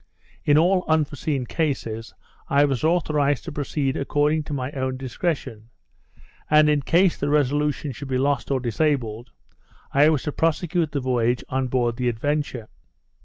[0.43, 2.15] In all unforeseen cases,
[2.47, 5.69] I was authorised to proceed according to my own discretion;
[6.49, 9.29] and in case the Resolution should be lost or disabled,
[9.93, 12.67] I was to prosecute the voyage on board the Adventure.